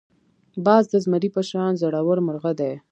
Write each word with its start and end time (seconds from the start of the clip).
باز 0.65 0.83
د 0.89 0.93
زمري 1.03 1.29
په 1.35 1.41
شان 1.49 1.71
زړور 1.81 2.17
مرغه 2.27 2.51
دی 2.59 2.71